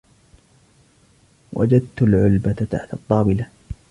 وجد 1.53 1.87
العلبة 2.01 2.51
تحت 2.51 2.93
الطاولة. 2.93 3.47